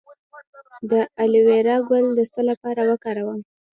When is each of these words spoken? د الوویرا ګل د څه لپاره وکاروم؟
د 0.89 0.91
الوویرا 1.23 1.77
ګل 1.89 2.05
د 2.17 2.19
څه 2.33 2.41
لپاره 2.49 2.81
وکاروم؟ 2.89 3.39